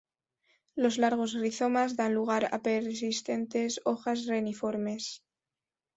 [0.83, 5.23] Los largos rizomas dan lugar a persistentes hojas reniformes.